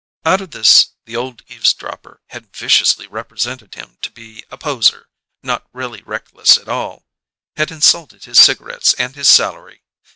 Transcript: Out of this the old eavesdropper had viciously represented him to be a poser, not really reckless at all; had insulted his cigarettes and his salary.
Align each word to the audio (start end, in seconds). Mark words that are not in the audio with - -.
Out 0.25 0.41
of 0.41 0.49
this 0.49 0.93
the 1.05 1.15
old 1.15 1.43
eavesdropper 1.47 2.21
had 2.29 2.51
viciously 2.55 3.05
represented 3.05 3.75
him 3.75 3.99
to 4.01 4.09
be 4.09 4.43
a 4.49 4.57
poser, 4.57 5.09
not 5.43 5.67
really 5.73 6.01
reckless 6.01 6.57
at 6.57 6.67
all; 6.67 7.05
had 7.55 7.69
insulted 7.69 8.23
his 8.25 8.39
cigarettes 8.39 8.95
and 8.95 9.13
his 9.13 9.27
salary. 9.29 9.83